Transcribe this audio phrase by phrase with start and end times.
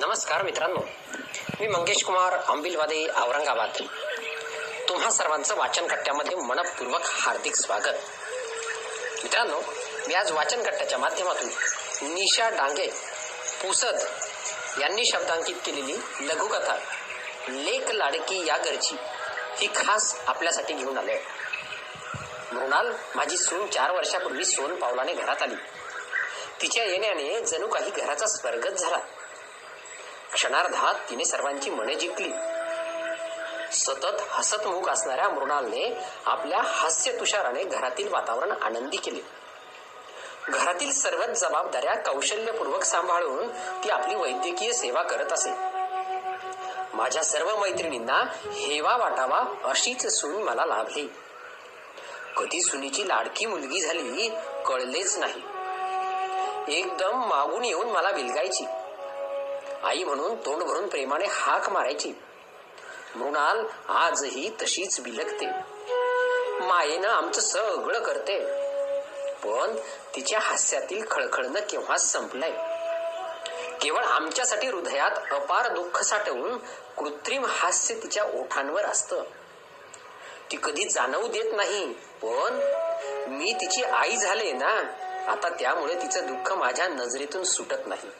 [0.00, 0.80] नमस्कार मित्रांनो.
[1.60, 3.70] मी मंगेश कुमार अंबिलवादे औरंगाबाद.
[4.88, 7.96] तुम्हा सर्वांचं वाचन कट्ट्यामध्ये मनपूर्वक हार्दिक स्वागत.
[9.22, 9.60] मित्रांनो
[10.08, 11.48] मी आज वाचन कट्ट्याच्या माध्यमातून
[12.14, 12.86] निशा डांगे
[13.62, 13.98] पुसद
[14.80, 16.76] यांनी शब्दांकित केलेली लघुकथा
[17.48, 18.96] लेक लाडकी या गरजी
[19.58, 21.20] ही खास आपल्यासाठी घेऊन आले
[22.52, 25.56] मृणाल माझी सून चार वर्षापूर्वी सोन पावलाने घरात आली.
[26.60, 28.98] तिच्या येण्याने जणू काही घराचा स्वर्गच झाला.
[30.32, 32.30] क्षणार्धात तिने सर्वांची मने जिंकली.
[33.72, 35.96] सतत हसतमुख असणाऱ्या मृणालने
[36.26, 39.20] आपल्या हास्य तुषाराने घरातील वातावरण आनंदी केले.
[40.48, 43.48] घरातील सर्वच जबाबदाऱ्या कौशल्यपूर्वक सांभाळून
[43.84, 45.50] ती आपली वैद्यकीय सेवा करत असे.
[46.94, 51.08] माझ्या सर्व मैत्रिणींना हेवा वाटावा अशीच सून मला लाभली.
[52.36, 54.30] कधी सुनीची लाडकी मुलगी झाली
[54.66, 55.42] कळलेच नाही.
[56.78, 58.64] एकदम मागून येऊन मला बिलगायची
[59.82, 62.12] आई म्हणून तोंड भरून प्रेमाने हाक मारायची.
[63.16, 65.46] मृणाल आजही तशीच बिलगते.
[66.66, 68.38] मायेनं आमचं सगळं करते.
[69.44, 69.76] पण
[70.16, 72.52] तिच्या हास्यातील खळखळनं केव्हा संपलंय?
[73.80, 76.56] केवळ आमच्यासाठी हृदयात अपार दुःख साठवून
[76.96, 79.22] कृत्रिम हास्य तिच्या ओठांवर असतं.
[80.52, 82.60] ती कधी जाणवू देत नाही पण
[83.28, 84.82] मी तिची आई झाले ना
[85.28, 88.10] आता त्यामुळे तिचं दुःख माझ्या नजरेतून सुटत नाही.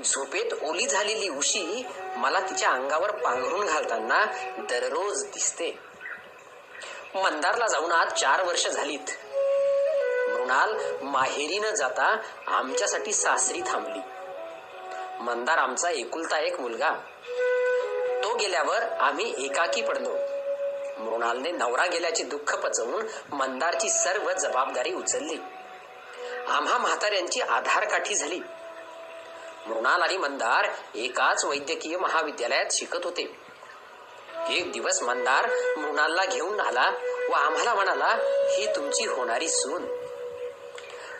[0.00, 4.24] झोपेत ओली झालेली उशी मला तिच्या अंगावर पांघरून घालताना
[4.58, 5.78] दररोज दिसते.
[7.14, 9.10] मंदारला जाऊन आज चार वर्ष झालीत.
[10.30, 13.98] मृणाल माहेरी न जाता आमच्यासाठी सासरी थांबली.
[15.20, 16.90] मंदार आमचा एकुलता एक मुलगा.
[18.24, 20.16] तो गेल्यावर आम्ही एकाकी पडलो.
[20.98, 25.36] मृणालने नवरा गेल्याचे दुःख पचवून मंदारची सर्व जबाबदारी उचलली.
[26.48, 28.40] आम्हा म्हाताऱ्यांची आधारकाठी झाली.
[29.66, 33.36] मृणाल आणि मंदार एकाच वैद्यकीय महाविद्यालयात शिकत होते.
[34.50, 35.46] एक दिवस मंदार
[35.76, 36.90] मृणालला घेऊन आला
[37.28, 38.16] व आम्हाला म्हणाला
[38.56, 39.82] ही तुमची होणारी सून.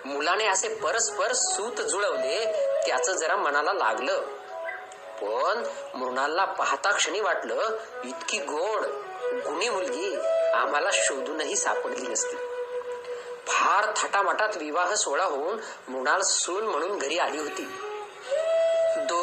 [0.05, 2.45] मुलाने असे परस्पर सूत जुळवले
[2.87, 4.21] त्याचं जरा मनाला लागलं.
[5.23, 5.63] पण
[5.95, 8.87] मृणालला पाहता क्षणी वाटलं इतकी गोड
[9.33, 10.15] गुणी मुलगी
[10.55, 12.37] आम्हाला शोधूनही सापडली नसती.
[13.47, 17.82] फार थाटामाटात विवाह सोहळा होऊन मृणाल सून म्हणून घरी आली होती.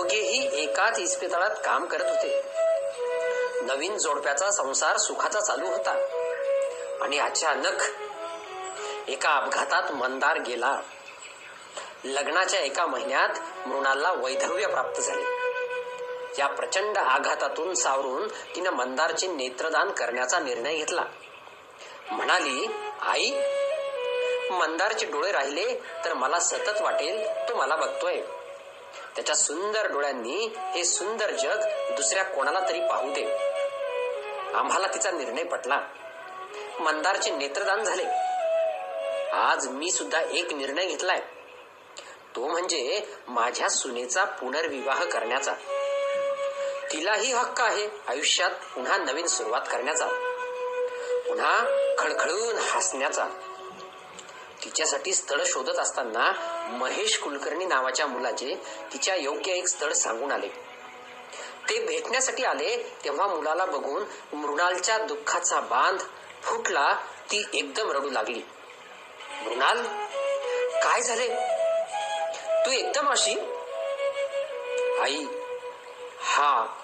[0.09, 2.41] दोघेही एकाच इस्पितळात काम करत होते.
[3.61, 5.91] नवीन जोडप्याचा संसार सुखाचा चालू होता.
[7.01, 7.83] आणि अचानक
[9.09, 10.79] एका अपघातात मंदार गेला.
[12.03, 15.23] लग्नाच्या एका महिन्यात मृणालला वैधव्य प्राप्त झाले.
[16.39, 21.03] या प्रचंड आघातातून सावरून तिनं मंदारचे नेत्रदान करण्याचा निर्णय घेतला.
[22.11, 22.67] म्हणाली
[23.01, 23.31] आई
[24.51, 25.73] मंदारचे डोळे राहिले
[26.05, 28.21] तर मला सतत वाटेल तो मला बघतोय.
[29.15, 31.59] त्याच्या सुंदर डोळ्यांनी हे सुंदर जग
[31.95, 33.37] दुसऱ्या कोणाला तरी पाहू दे.
[34.53, 35.79] आम्हाला तिचा निर्णय पटला.
[36.79, 38.05] मंदारचे नेत्रदान झाले.
[39.31, 41.19] आज मी सुद्धा एक निर्णय घेतलाय.
[42.35, 45.53] तो म्हणजे माझ्या सुनेचा पुनर्विवाह करण्याचा.
[46.91, 50.07] तिलाही हक्क आहे आयुष्यात पुन्हा नवीन सुरुवात करण्याचा.
[51.27, 51.59] पुन्हा
[51.99, 53.27] खळखळून हसण्याचा.
[54.63, 56.31] तिच्यासाठी स्थळ शोधत असताना
[56.67, 58.55] महेश कुलकर्णी नावाच्या मुलाचे
[58.93, 60.47] तिच्या योग्य एक स्थळ सांगून आले.
[61.69, 64.03] ते भेटण्यासाठी आले तेव्हा मुलाला बघून
[64.33, 65.99] मृणालच्या दुःखाचा बांध
[66.43, 66.93] फुटला
[67.31, 68.41] ती एकदम रडू लागली.
[69.41, 69.83] मृणाल
[70.83, 71.27] काय झाले?
[72.65, 73.39] तू एकदम अशी?
[75.01, 75.25] आई
[76.21, 76.75] हा.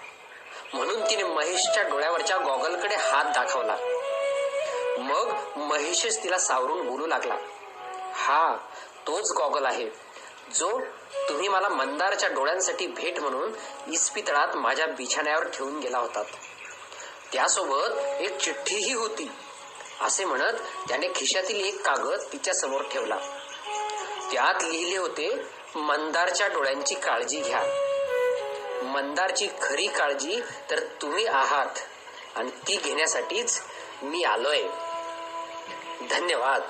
[0.73, 3.77] म्हणून तिने महेशच्या डोळ्यावरच्या गॉगलकडे हात दाखवला.
[4.97, 7.35] मग महेशच तिला सावरून बोलू लागला.
[8.15, 8.55] हा
[9.07, 9.89] तोच गॉगल आहे.
[10.55, 10.79] जो
[11.29, 13.51] तुम्ही मला मंदारच्या डोळ्यांसाठी भेट म्हणून
[13.87, 16.23] इस्पितळात माझ्या बिछाण्यावर ठेवून गेला होता.
[17.33, 19.31] त्यासोबत एक चिठ्ठीही होती.
[20.01, 20.53] असे म्हणत
[20.87, 23.17] त्याने खिशातील एक कागद तिच्या समोर ठेवला.
[24.31, 27.63] त्यात लिहिले होते मंदारच्या डोळ्यांची काळजी घ्या.
[28.83, 30.41] मंदारची खरी काळजी
[30.71, 31.79] तर तुम्ही आहात
[32.35, 33.61] आणि ती घेण्यासाठीच
[34.03, 34.63] मी आलोय.
[36.09, 36.61] धन्यवाद.